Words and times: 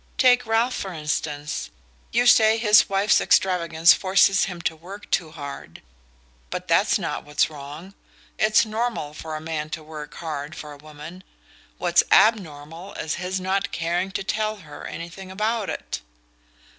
Take 0.17 0.47
Ralph 0.47 0.73
for 0.73 0.91
instance 0.93 1.69
you 2.11 2.25
say 2.25 2.57
his 2.57 2.89
wife's 2.89 3.21
extravagance 3.21 3.93
forces 3.93 4.45
him 4.45 4.59
to 4.61 4.75
work 4.75 5.07
too 5.11 5.29
hard; 5.29 5.83
but 6.49 6.67
that's 6.67 6.97
not 6.97 7.23
what's 7.23 7.51
wrong. 7.51 7.93
It's 8.39 8.65
normal 8.65 9.13
for 9.13 9.35
a 9.35 9.39
man 9.39 9.69
to 9.77 9.83
work 9.83 10.15
hard 10.15 10.55
for 10.55 10.73
a 10.73 10.77
woman 10.77 11.23
what's 11.77 12.01
abnormal 12.11 12.95
is 12.95 13.13
his 13.21 13.39
not 13.39 13.71
caring 13.71 14.09
to 14.13 14.23
tell 14.23 14.55
her 14.65 14.87
anything 14.87 15.29
about 15.29 15.69
it." 15.69 16.01